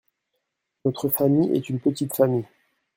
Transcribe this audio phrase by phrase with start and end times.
[0.83, 2.47] Notre famille est une petite famille.